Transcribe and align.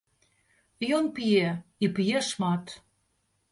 Ён 0.99 1.05
п'е 1.19 1.45
і 1.87 1.91
п'е 1.99 2.25
шмат. 2.31 2.77